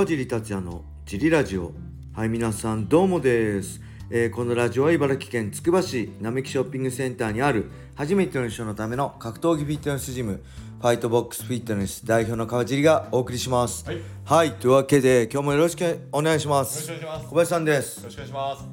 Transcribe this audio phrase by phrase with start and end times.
[0.00, 1.72] 川尻達也のジリラジオ。
[2.14, 10.42] はい皆さんどうもです、えーこのラジオは茨城県つくば市並木ショッピングセンターにある初めての人のための格闘技フィットネスジム
[10.80, 13.84] ファイトボックスフィットネス代表の川尻がお送りします。
[14.24, 14.52] はい。
[14.52, 16.90] というわけで今日もよろしくお願いします。
[16.90, 17.28] よろしくお願いします。
[17.28, 18.64] 小林さんですよろしくお願いします。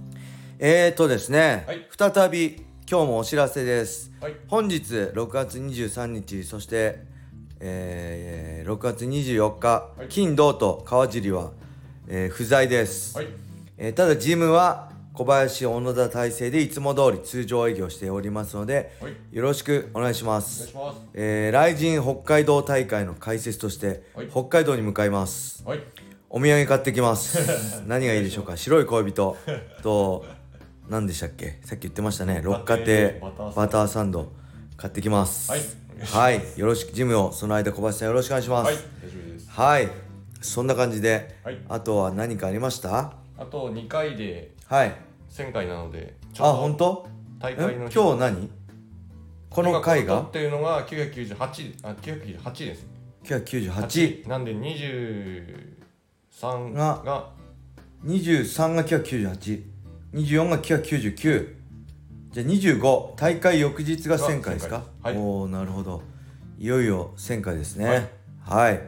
[0.59, 1.87] えーとですね、はい。
[1.91, 2.55] 再び
[2.89, 4.35] 今日もお知らせです、はい。
[4.47, 7.16] 本日6月23日そして、
[7.59, 10.07] えー6月24日、はい。
[10.09, 11.51] 金土と川尻は、
[12.07, 13.27] えー不在です、はい。
[13.77, 19.13] えーただジムは小林小野田体制でいつも通り通常営業しておりますので、はい。
[19.31, 20.67] よろしくお願いします。
[20.67, 20.99] します。
[21.15, 24.27] えー、来神北海道大会の解説として、はい。
[24.29, 25.63] 北海道に向かいます。
[25.65, 25.79] はい。
[26.29, 27.39] お土産買ってきます。
[27.87, 28.57] 何がいいでしょうか？
[28.57, 29.35] 白い恋人。
[29.81, 30.25] と
[30.89, 31.59] 何でしたっけ？
[31.63, 32.41] さっき言ってましたね。
[32.43, 33.19] 六花亭
[33.55, 34.31] バターサンド。
[34.75, 35.51] 買ってきます
[36.05, 38.75] はいよろしくジムをその間小林さんよろしくお願いしまはい。
[38.75, 39.49] す大丈夫です。
[39.49, 39.89] はい、
[40.41, 41.57] そんな感じで、はい。
[41.67, 43.13] あとは何かありました？
[43.37, 44.95] あと2回ではい。
[45.29, 47.07] 1000回なので、ちあ本当？
[47.39, 48.49] 大会のん今日何？
[49.49, 50.21] この回が？
[50.21, 52.85] ってるのが998、あ、998です。
[53.23, 57.29] 998なんで23がが、
[58.05, 61.56] 23が99824が999
[62.31, 64.77] じゃあ25大会翌日が1000回ですか？
[64.77, 65.19] が1000回です。
[65.19, 65.25] はい。
[65.25, 66.03] おおなるほど。
[66.59, 68.11] いよいよ1000回ですね。
[68.41, 68.81] はい、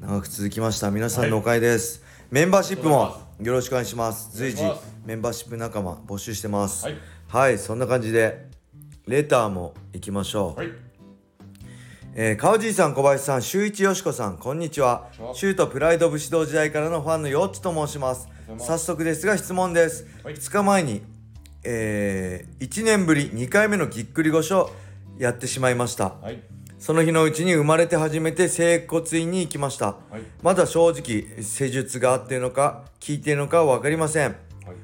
[0.00, 0.90] 長く続きました。
[0.90, 4.36] 皆さんのおかげです、メンバーシップもよろしくお願いします。
[4.36, 4.62] 随時
[5.04, 6.84] メンバーシップ仲間募集してます。
[6.84, 6.96] はい。
[7.26, 8.48] はい、そんな感じで
[9.06, 10.72] レターも行きましょう、はい。
[12.14, 15.08] えー、川尻さん小林さん周一よしこさんこんにちは。
[15.34, 18.28] シュートプライド武士道時代からのファンのよっちと申します。
[18.58, 20.34] 早速ですが質問です、はい。
[20.34, 21.02] 2日前に、
[21.70, 24.70] えー、1年ぶり2回目のぎっくり腰を
[25.18, 26.14] やってしまいました。
[26.22, 26.40] はい。
[26.78, 29.86] その日のうちに生まれて初めて整骨院に行きました。
[29.86, 30.22] はい。
[30.42, 34.28] まだ正直施術があっているのか効いているのかは分かりません。
[34.28, 34.36] はい。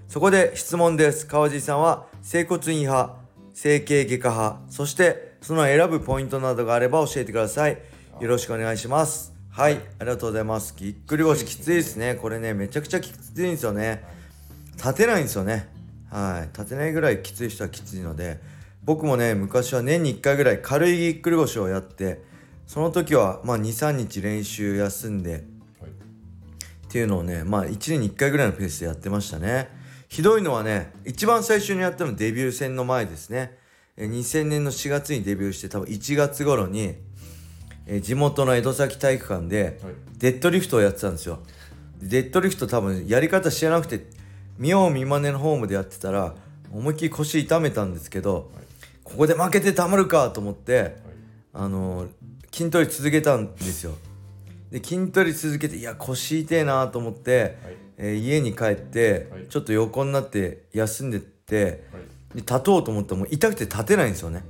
[0.08, 1.26] そこで質問です。
[1.26, 3.14] 川尻さんは整骨院派
[3.54, 7.78] 整形外科派そしてその選ぶポイントなどがあれば教えてください。
[8.20, 9.32] よろしくお願いします。
[9.50, 9.80] はい。
[10.00, 10.74] ありがとうございます。
[10.76, 12.16] ぎっくり腰きついですね。
[12.16, 14.04] これねめちゃくちゃきついんですよね。
[14.76, 15.73] 立てないんですよね
[16.14, 16.56] はい。
[16.56, 18.38] 立てないぐらいきつい人はきついので
[18.84, 22.22] 僕もね昔は年に1回ぐらい軽いぎっくり腰をやって
[22.66, 25.40] その時はまあ23日練習休んではい。
[25.40, 25.42] っ
[26.88, 29.68] ていうのをねまあ1年に1回ぐらいのペースでやってましたね。
[30.08, 33.58] ひどいのはね一番最初にやったのデビュー戦の前ですね。
[33.96, 36.94] えー2000年の4月にデビューして多分1月頃に、
[37.86, 39.94] えー地元の江戸崎体育館ではい。
[40.18, 41.40] デッドリフトをやってたんですよ。
[42.00, 44.06] デッドリフト多分やり方知らなくて
[44.58, 46.34] 見よう見まねのホームでやってたら
[46.72, 48.50] 思いっきり腰痛めたんですけど、
[49.02, 50.94] ここで負けてたまるかと思って、はい。
[51.54, 52.06] あの
[52.52, 53.94] 筋トレ続けたんですよ
[54.70, 57.76] で筋トレ続けていや腰痛えなと思って、はい。
[57.96, 61.74] えー家に帰って、はいちょっと横になって休んでってはい。
[62.34, 64.44] で立とうと思ったらもう痛くて立てないんですよね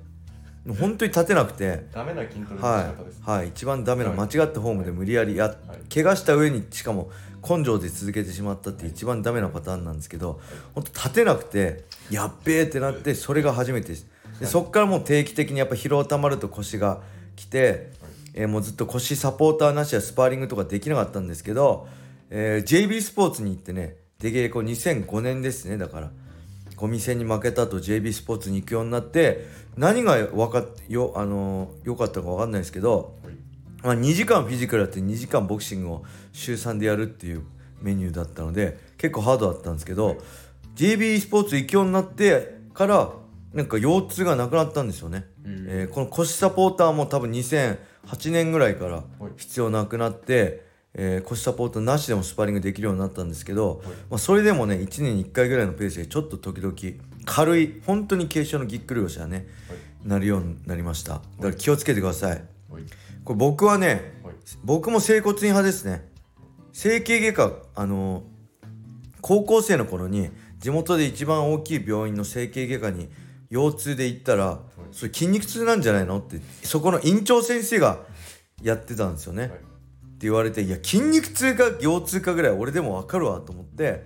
[0.81, 3.21] 本当に立てなくてダメな筋トレの仕は方です。
[3.21, 5.55] い、はい、一番ダメなはい間違ったフォームで無理やりや、
[5.93, 7.11] 怪我した上にしかも
[7.47, 10.41] 根性で続けてしまったって一番ダメなパターンなんですけど
[10.75, 13.95] 本当立てなくてやっべえってなってそれが初めて
[14.41, 17.03] でそっからもう定期的にやっぱ疲労たまると腰が
[17.37, 17.91] 来て、
[18.35, 21.87] えーもうずっと腰サポーターなしやスパーリングとかできなかったんですけど、
[22.31, 26.11] えー JB スポーツに行ってね出稽古2005年ですねだから
[26.77, 33.34] ゴミ戦に負けた後 JB スポーツに行くようになって何がわかっよあの良かったか分かんないですけど、はい。
[33.85, 37.43] まあ、2時間フィジカルやって2時間ボクシングを週3でやるっていう
[37.83, 40.17] メニューだったので結構ハードだったんですけど、
[40.75, 43.13] JB スポーツ行くようになってから
[43.53, 45.67] なんか腰痛がなくなったんですよね、うん。
[45.69, 47.77] えーこの腰サポーターも多分2008
[48.33, 49.05] 年ぐらいから
[49.37, 50.65] 必要なくなって、
[50.95, 56.75] えー腰サポーターなしでもスパーリングできるようになったんですけど、まあ、それでもね1年に1回ぐらいのペースでちょっと時々
[57.27, 59.47] 軽い本当に軽症のぎっくり腰がね、
[60.05, 61.15] なるようになりました。
[61.15, 62.54] だから気をつけてくださいはい。
[63.25, 64.35] これ僕はねはい。
[64.63, 66.09] 僕も整骨院派ですね
[66.73, 68.25] 整形外科あの
[69.21, 73.09] 高校生の頃に地元で一番大きい病院の整形外科に
[73.51, 74.61] 腰痛で行ったら
[74.93, 78.01] 「それ筋肉痛なんじゃないの?」ってそこの院長先生が
[78.63, 79.43] やってたんですよね。
[79.43, 79.51] はい。
[79.51, 79.53] っ
[80.17, 84.05] て言われていや筋肉痛か腰痛かぐらい俺でも分かるわと思って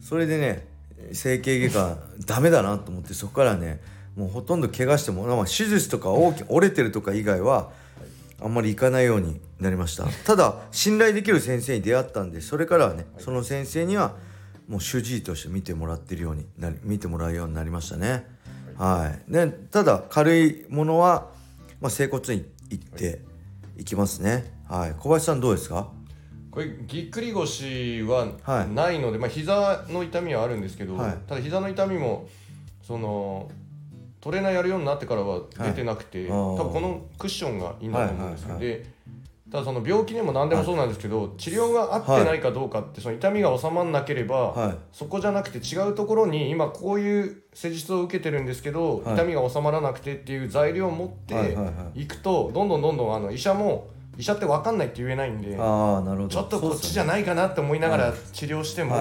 [0.00, 0.68] それでね
[1.12, 3.80] 整形外科ダメだなと思ってそこからね
[4.16, 7.70] もうほとんど怪我しても、まあ、手術とか大き折れてるとか以外は
[8.40, 10.04] あんまり行かないようになりました。
[10.24, 14.14] ただ信頼できる先生に出会ったんでそれからはねその先生には
[14.68, 18.26] もう主治医として見てもらってるようになり見てもらうようになりましたね。
[18.76, 19.32] はい。
[19.32, 21.30] でただ軽いものは、
[21.80, 23.20] まあ、整骨院行って
[23.76, 24.52] 行きますね。
[24.68, 24.94] はい。
[24.98, 25.88] 小林さんどうですか？
[26.50, 28.74] これぎっくり腰ははい。
[28.74, 31.16] ないので、まあ膝の痛みはあるんですけど、はい。
[31.28, 32.28] ただ膝の痛みも
[32.82, 33.50] その
[34.26, 38.58] トレーナーやるようになってからは出てなくて、多分このクッションがいいんだと思うんですよ、はい。
[38.58, 38.66] はい。
[38.66, 38.86] で
[39.52, 44.74] ただその病気でも何でもそうなんですけど、治療が合ってないかどうかってその痛みが収まらなければ、はい。
[44.90, 49.14] そこじゃなくて違うところに今こういう施術を受けてるんですけど、はい。
[49.14, 52.04] 痛みが収まらなくてっていう材料を持ってはい。
[52.06, 53.86] くとどんどんどんどんあの医者も
[54.18, 56.28] 医者って分かんないって言えないんでああなるほど。
[56.28, 58.96] ちょっとこっちじゃいないかなって思いながら治療しても、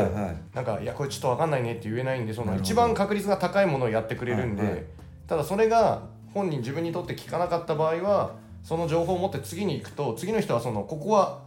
[0.54, 4.86] なんかいやこれちょっと分かんないねって言えないんでその一番確率が高いものをやってくれるんで、
[5.28, 8.34] ただそれが本人自分にとって効かなかった場合は
[8.64, 11.46] その情報を持って次に行くと次の人はそのここは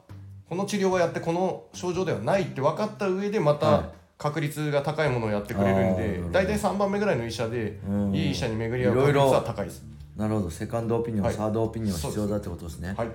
[0.48, 3.60] この治療をやってこの症状ではないって分かった上でまはい。
[3.60, 9.84] た確率が高いものをやってくれるんで大体3番目ぐらいの医者でうんいい医者に巡り合う確率は高いです。
[10.16, 10.50] なるほど。
[10.50, 11.34] セカンドオピニオン、はい。
[11.34, 12.94] サードオピニオン必要だってことですね。
[12.96, 13.08] はい。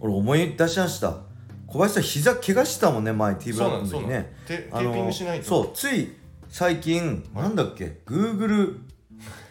[0.00, 1.18] 俺思い出しました。
[1.66, 4.34] 小林さん膝怪我したもんね前 T ブラックの時ね。
[4.46, 5.44] テーピングしないと。
[5.44, 6.16] そうつい
[6.48, 8.80] 最近、なんだっけ Google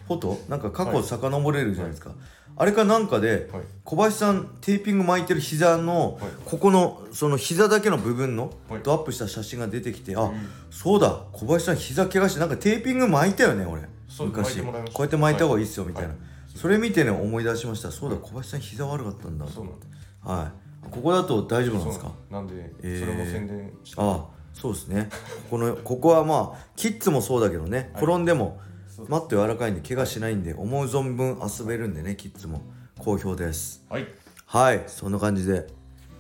[0.08, 0.40] フォト？
[0.50, 1.04] なんか過去はい。
[1.04, 2.12] 遡れるじゃないですか、
[2.58, 3.64] あれかなんかで、はい。
[3.84, 6.32] 小林さんテーピング巻いてる膝の、はい。
[6.46, 8.82] ここのその膝だけの部分の、はい。
[8.84, 10.50] ドアップした写真が出てきてあ、うん。
[10.70, 11.24] そうだ。
[11.32, 13.84] 小林さん膝怪我してなんかテーピング巻いたよね俺。
[14.20, 14.62] 昔。
[14.62, 16.18] こうやって巻いた方がいいっすよみたいな、はい。
[16.56, 17.92] それ見てね思い出しました。
[17.92, 19.48] そうだ小林さん膝悪かったんだ。
[19.48, 19.90] そうなんです。
[20.24, 20.92] はい。
[20.92, 22.12] ここだと大丈夫なんですか？
[22.30, 23.00] なんで、えー。
[23.00, 24.02] それも宣伝して。
[24.02, 25.10] ああそうですね。
[25.50, 28.60] このここはまあキッズもそうだけどね、転んでも
[29.08, 32.62] マット柔らかいんで怪我しないんで思う存分遊べるんでねキッズも。
[33.00, 33.84] 好評です。
[33.90, 34.08] はい。
[34.46, 34.84] はい。
[34.88, 35.68] そんな感じで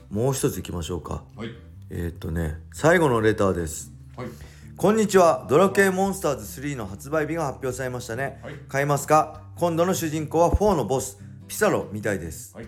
[0.10, 1.24] もう一ついきましょうか。
[1.36, 1.50] はい。
[1.89, 3.92] えー、っとね最後のレターです。
[4.18, 4.28] はい。
[4.78, 5.45] こんにちは。
[5.48, 8.56] ドラクエモンスターズ3の発売日が発表されましたね、はい。
[8.68, 9.44] 買いますか？
[9.57, 12.56] 今度の主人公は4のボスピサロみたいです。
[12.56, 12.66] はい。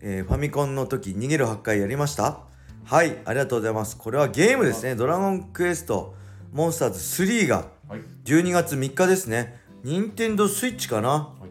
[0.00, 2.42] えーファミコンの時逃げる8回やりました？
[2.84, 3.18] はい。
[3.24, 3.96] ありがとうございます。
[3.96, 4.94] これはゲームですね。
[4.94, 6.14] ドラゴンクエスト
[6.52, 8.00] モンスターズ3がはい。
[8.24, 9.60] 12月3日ですね。
[9.82, 11.08] 任天堂スイッチかな？
[11.08, 11.48] はい。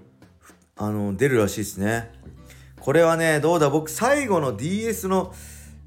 [0.76, 2.12] あの出るらしいですね。
[2.80, 3.72] これはねどうだ？
[3.72, 5.34] 僕最後の DS の、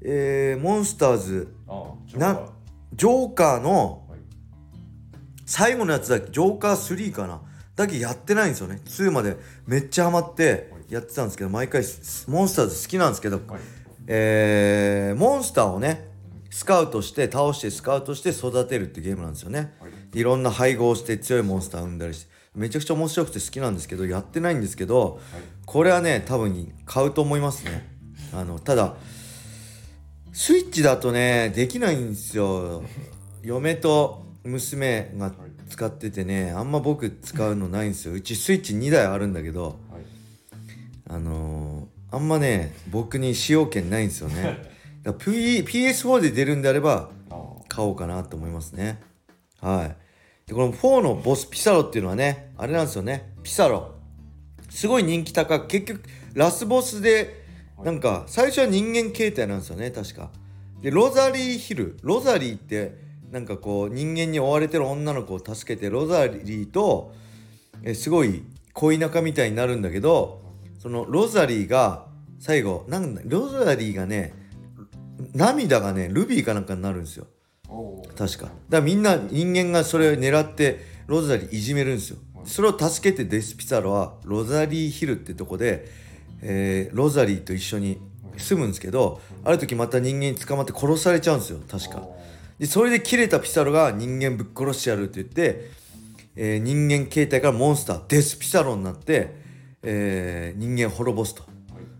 [0.01, 2.41] えーモンスターズああな
[2.93, 3.59] ジョーカー。
[3.61, 4.19] のはい。
[5.45, 6.29] 最後のやつだけ？
[6.29, 7.41] ジョーカー3かな？
[7.77, 8.81] だけやってないんですよね。
[8.83, 9.37] 2まで。
[9.65, 13.61] めっちゃハマってやってたんですけど毎回スモンスターズ好きなんですけど、はい。
[14.07, 16.10] えーモンスターをね
[16.51, 20.19] スカウトして倒してスカウトして育てるってゲームなんですよね、はい。
[20.19, 24.55] いろんな配合して強いモンスター生んだりしてめちゃくちゃ面白くて好きなんですけどやってない。
[24.55, 25.21] んですけど
[25.65, 27.89] これはね多分買うと思いますね。
[28.33, 28.95] あのただ
[30.33, 32.83] スイッチだとねできないんですよ。
[33.41, 35.31] 嫁と娘が
[35.69, 38.13] 使っててねあんま僕使うのないんですよ。
[38.13, 40.03] うちスイッチ2台あるんだけどはい。
[41.09, 44.57] あのーあんまね僕に使用権ないんですよね
[45.03, 47.09] P PS4 で出るんであれば
[47.67, 49.01] 買おうかなと思いますね。
[49.59, 49.97] はい。
[50.47, 53.33] でこの4のボスピサロっていうのはねあれなんですよね。
[53.43, 53.95] ピサロ。
[54.69, 56.03] すごい人気高く結局
[56.33, 57.43] ラスボスで
[57.83, 60.29] なんか最初は人間形態なんですよね確か。
[60.81, 61.97] でロザリーヒル。
[62.03, 62.95] ロザリーって
[63.31, 67.13] なんかこう人間に追われてる女の子を助けてロザリーと
[67.83, 68.43] えすごい
[68.73, 70.41] 恋仲みたいになるんだけど
[70.79, 72.07] そのロザリーが
[72.39, 74.33] 最後なんだロザリーがね
[75.33, 77.27] 涙がねルビーかなんかになるんですよ。
[78.17, 78.45] 確か。
[78.45, 82.17] だからみんな人間がそれを狙ってロザリーいじめるんですよ。
[82.45, 85.87] それを助けてデスピサロはロザリーヒルってとこで、
[86.41, 87.99] えーロザリーと一緒に
[88.37, 91.59] 住むんですけどある時また人間に捕まって殺されちゃうんですよ。
[91.69, 92.07] 確か。
[92.59, 95.71] でそれで切れたピサロが人間ぶっ殺してやるって言って、
[96.35, 99.35] えー人間形態からモンスターデスピサロになって、
[99.83, 101.43] えー人間滅ぼすと。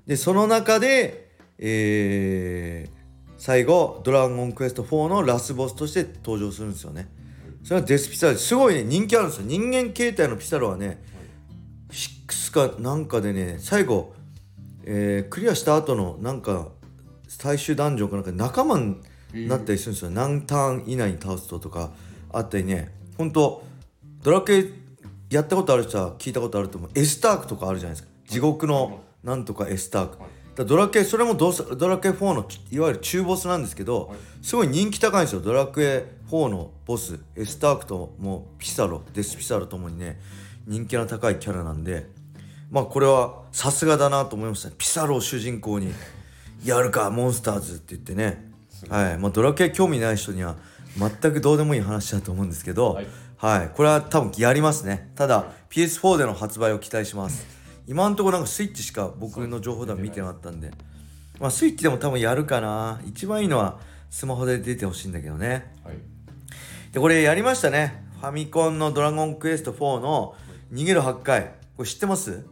[0.07, 3.00] でその中で、えー
[3.41, 7.09] 最後「ドラゴンクエスト4」のラスボスとして登場するんですよね。
[7.63, 9.45] それはデスピサロすごいね人気あるんですよ。
[9.47, 11.03] 人間形態のピサロはね
[11.89, 14.13] 6かなんかでね最後、
[14.83, 16.67] えークリアした後のなんか
[17.27, 18.77] 最終ダンジョンかなんか仲間
[19.33, 21.89] になったりするんですよ、何ターン以内に倒すととか
[22.31, 22.93] あったりね。
[23.17, 23.63] ほんと
[24.21, 24.65] ドラクエ
[25.31, 26.91] やったことある人は聞いたことあると思う。
[26.93, 28.13] エスタークとかあるじゃないですか。
[28.27, 35.41] 地獄のなんとかエスターク、だからドラクエそれもドスドラクエ4のいわゆる中ボスなんですけど、すごい人気高いんですよ。
[35.41, 37.19] ドラクエ4のボス。
[37.35, 40.19] エスタークともうピサロデスピサロともにね
[40.67, 42.07] 人気の高いキャラなんで
[42.69, 44.75] まあこれはさすがだなと思いましたね。
[44.77, 45.93] ピサロを主人公に
[46.63, 48.51] やるかモンスターズって言ってね。
[48.89, 49.17] はい。
[49.17, 50.55] まあドラクエ興味ない人には
[50.97, 53.07] 全くどうでもいい話だと思うんですけどはい。
[53.37, 55.11] はい、これは多分やりますね。
[55.15, 57.60] ただ PS4 での発売を期待します
[57.91, 60.71] 今のところなんかスイッチしか僕の情報では見てなかったんで。
[61.41, 63.01] まあスイッチでも多分やるかな。
[63.05, 63.79] 一番いいのは
[64.09, 65.73] スマホで出てほしいんだけどね。
[65.83, 65.97] はい。
[66.93, 68.05] でこれやりましたね。
[68.21, 70.35] ファミコンの「ドラゴンクエスト4」の
[70.71, 72.45] 「逃げる8回」これ知ってます？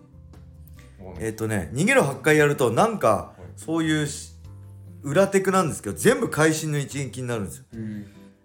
[1.20, 4.34] えっ、とね逃げる8回やるとなんかそういうし
[5.04, 7.64] 裏テクなんですけど全部会心の一撃になるんですよ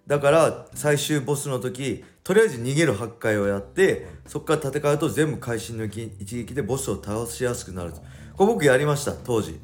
[0.06, 7.92] だから最終ボスの時とりあえず逃げる8回をやってそこから戦うと全部会心の一撃でボスを倒しやすくなる
[8.36, 9.60] これ僕やりました当時。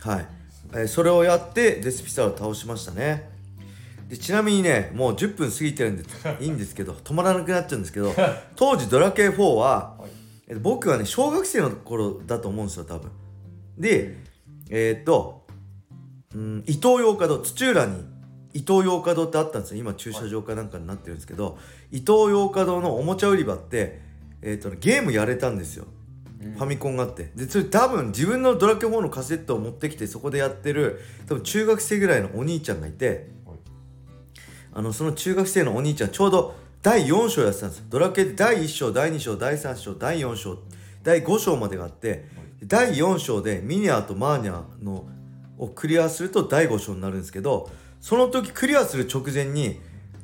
[0.00, 0.26] はい、
[0.72, 3.30] えーそれをやってデスピサーを倒しましたね。
[4.08, 6.04] でちなみにねもう10分過ぎてるんで
[6.40, 8.12] いいんですけど止まらなくなっちゃうんですけど
[8.56, 10.10] 当時ドラケイ4ははい。
[10.48, 13.10] えっと僕はね小学生の頃だと思うんですよ多分。
[13.78, 14.16] で
[14.68, 15.46] えーっと、
[16.34, 18.04] うん、伊東洋華堂土浦に
[18.52, 19.80] 伊東洋華堂ってあったんですよ。
[19.80, 21.58] 今駐車場かなんかになってるんですけど、
[21.90, 24.00] 伊東洋華堂のおもちゃ売り場って、
[24.42, 25.86] えーっとねゲームやれたんですよ。
[26.42, 26.52] うん。
[26.54, 27.30] ファミコンがあって。
[27.36, 33.58] でそれ多分自分のドラケイ4のカセットを持ってきてそこでやってる多分中学生ぐらいのお兄ちゃんがいてはい。
[34.74, 37.84] あのその中学生のお兄ちゃんちょうど第4章やってたんですよ。
[37.88, 40.58] ドラケイって第1章第2章第3章第4章
[41.02, 42.24] 第5章までがあって
[42.64, 45.06] 第4章でミニアとマーニャの
[45.58, 49.78] をクリアすると第5章になるんですけどその時クリアする直前に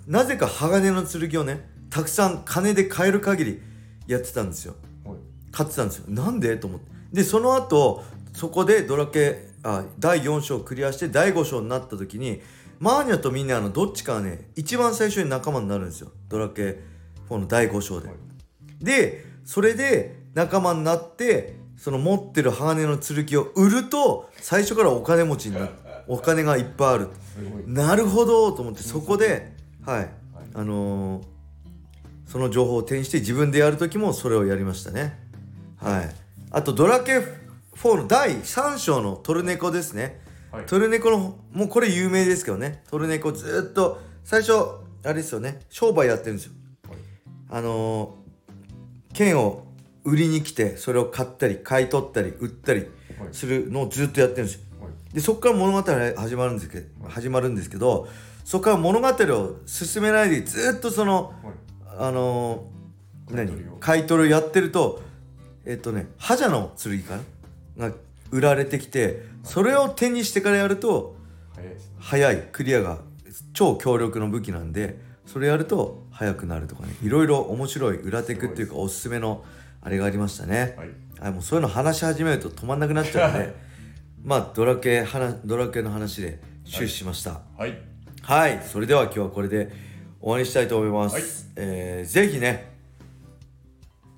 [0.07, 3.63] なぜか鋼の剣をねたくさん金で買える限り
[4.07, 4.75] やってたんですよ。
[5.05, 5.17] はい。
[5.53, 6.05] 買ってたんですよ。
[6.09, 6.57] なんで？
[6.57, 6.87] と思って。
[7.13, 8.03] でその後
[8.33, 12.41] そこでドラケあ第4章をクリアして第5章になった時に
[12.79, 16.11] マーニャとミニャのどっちかはね一番最初に仲間になるんですよ。
[16.29, 16.81] ドラケ
[17.29, 18.17] 4の第5章で、はい。
[18.85, 25.69] でそれで仲間になってその持ってる鋼の剣を売ると最初からお金持ちになる
[26.09, 27.09] お金がいっぱいある。
[27.67, 29.53] なるほどと思ってそこで
[29.85, 29.99] はい。
[30.01, 30.09] はい。
[30.55, 31.25] あのー
[32.27, 35.17] その情報を転して自分でやる時もそれをやりましたね。
[35.77, 36.15] はい。
[36.51, 37.19] あとドラケ
[37.77, 40.21] 4の第3章のトルネコですね。
[40.51, 40.67] はい。
[40.67, 42.83] トルネコのもうこれ有名ですけどね。
[42.91, 44.53] トルネコずーっと最初
[45.05, 45.61] あれですよね。
[45.71, 46.53] 商売やってるんですよ。
[46.89, 46.99] はい。
[47.51, 49.65] あのー剣を
[50.05, 52.89] 売りに来てそれを買ったり買い取ったり売ったりはい。
[53.33, 54.61] するのをずっとやってるんですよ。
[54.63, 54.66] はい
[55.17, 58.07] でそこから物語が始まるんですけど始まるんですけど
[58.45, 61.55] そこから物語を進めないでずっとそのはい。
[61.99, 63.51] あのー何？
[63.81, 64.31] 買い取りを。
[64.31, 65.01] やってると
[65.65, 67.19] えっとね覇者の剣か
[67.77, 67.89] な？
[67.89, 67.97] が
[68.31, 71.17] 売られてきてそれを手にしてからやると
[71.99, 72.99] 早いクリアが
[73.55, 76.95] 超強力の武器なんでそれやると速くなるとかね。
[77.03, 79.43] いろいろ面白い裏テクっていうかおすすめの
[79.81, 80.75] あれがありましたね。
[80.77, 80.89] はい。
[81.21, 83.66] はいもうそういうの話し始めると止まんなくなっちゃうんで
[84.27, 87.43] まあドラケ話ドラケの話で終始しました。
[87.57, 87.79] はい。
[88.23, 89.71] はい、それでは今日はこれで
[90.21, 91.25] 終わりにしたいと思います、はい。
[91.55, 92.73] えーぜひね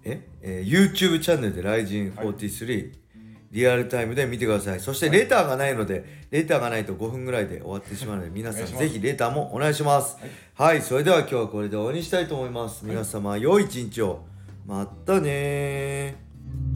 [0.04, 0.26] え？
[0.40, 2.92] えー YouTube チャンネルで RIZIN43、
[3.50, 4.80] リアルタイムで見てください。
[4.80, 10.16] そしてレターがないので、レターがないと5分ぐらいで終わってしまうので皆さんぜひレターもお願いします。
[10.54, 12.86] はい、それでは今日はこれで終わりにしたいと思います。
[12.86, 14.24] 皆様良い一日を。
[14.64, 16.16] またね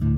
[0.01, 0.12] ー